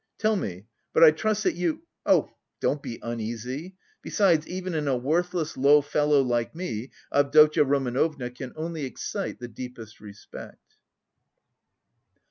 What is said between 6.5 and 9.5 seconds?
me, Avdotya Romanovna can only excite the